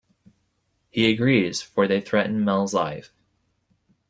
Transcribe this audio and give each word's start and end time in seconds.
He 0.89 1.11
agrees; 1.13 1.61
for 1.61 1.87
they 1.87 2.01
threaten 2.01 2.43
Mel's 2.43 2.73
life. 2.73 3.11